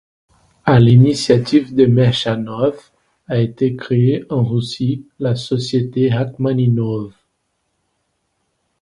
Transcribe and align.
À 0.65 0.79
l'initiative 0.79 1.75
de 1.75 1.85
Merjanov, 1.85 2.89
a 3.27 3.37
été 3.37 3.75
créée 3.75 4.25
en 4.33 4.43
Russie 4.43 5.05
la 5.19 5.35
Société 5.35 6.09
Rachmaninov. 6.11 7.13